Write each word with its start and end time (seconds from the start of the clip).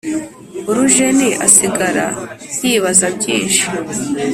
urujeni 0.69 1.27
asigara 1.45 2.07
yibaza 2.63 3.07
byinshi 3.17 3.63